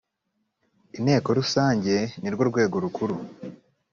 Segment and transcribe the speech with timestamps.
[0.97, 3.15] inteko rusange nirwo rwego rukuru